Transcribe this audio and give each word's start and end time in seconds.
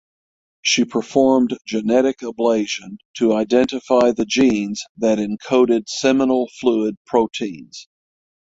She 0.63 0.83
performed 0.83 1.55
genetic 1.67 2.21
ablation 2.21 2.97
to 3.17 3.35
identify 3.35 4.11
the 4.11 4.25
genes 4.25 4.81
that 4.97 5.19
encoded 5.19 5.89
seminal 5.89 6.49
fluid 6.59 6.95
proteins. 7.05 7.87